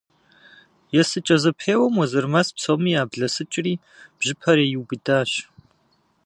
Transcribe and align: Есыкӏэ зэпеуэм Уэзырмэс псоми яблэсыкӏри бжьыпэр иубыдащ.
Есыкӏэ 0.99 1.37
зэпеуэм 1.41 1.93
Уэзырмэс 1.97 2.47
псоми 2.55 2.91
яблэсыкӏри 3.01 3.73
бжьыпэр 4.17 4.57
иубыдащ. 4.63 5.31